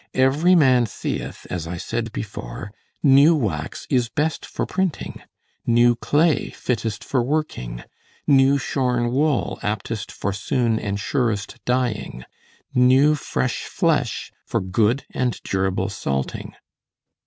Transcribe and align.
"Every 0.15 0.55
man 0.55 0.87
seeth 0.87 1.45
(as 1.51 1.67
I 1.67 1.77
said 1.77 2.11
before) 2.11 2.71
new 3.03 3.35
wax 3.35 3.85
is 3.87 4.09
best 4.09 4.47
for 4.47 4.65
printing, 4.65 5.21
new 5.67 5.95
clay 5.95 6.49
fittest 6.49 7.03
for 7.03 7.21
working, 7.21 7.83
new 8.25 8.57
shorn 8.57 9.11
wool 9.11 9.59
aptest 9.61 10.11
for 10.11 10.33
soon 10.33 10.79
and 10.79 10.99
surest 10.99 11.63
dyeing, 11.65 12.25
new 12.73 13.13
fresh 13.13 13.65
flesh 13.65 14.31
for 14.43 14.59
good 14.59 15.05
and 15.11 15.39
durable 15.43 15.87
salting." 15.89 16.55